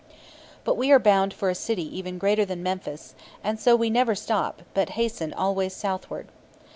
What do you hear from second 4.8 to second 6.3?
hasten always southward.